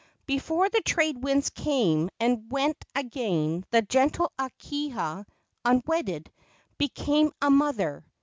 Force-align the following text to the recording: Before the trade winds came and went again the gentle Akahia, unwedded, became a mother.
Before 0.25 0.67
the 0.67 0.81
trade 0.81 1.21
winds 1.21 1.51
came 1.51 2.09
and 2.19 2.51
went 2.51 2.83
again 2.95 3.63
the 3.69 3.83
gentle 3.83 4.31
Akahia, 4.39 5.27
unwedded, 5.63 6.31
became 6.79 7.31
a 7.39 7.51
mother. 7.51 8.03